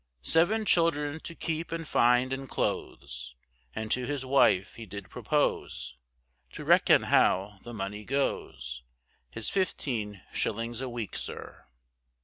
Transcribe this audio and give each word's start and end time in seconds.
Seven 0.23 0.65
children 0.65 1.19
to 1.19 1.35
keep 1.35 1.71
and 1.71 1.87
find 1.87 2.33
in 2.33 2.47
clothes, 2.47 3.35
And 3.75 3.91
to 3.91 4.07
his 4.07 4.25
wife 4.25 4.73
he 4.73 4.87
did 4.87 5.11
propose, 5.11 5.95
To 6.53 6.65
reckon 6.65 7.03
how 7.03 7.59
the 7.61 7.71
money 7.75 8.03
goes, 8.03 8.81
His 9.29 9.51
fifteen 9.51 10.23
shillings 10.33 10.81
a 10.81 10.89
week, 10.89 11.15
sir. 11.15 11.65